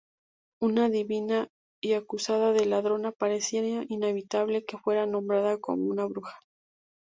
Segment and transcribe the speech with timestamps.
[0.63, 1.47] Una adivina
[1.79, 6.39] y acusada de ladrona, parecía inevitable que fuera nombrada como una bruja.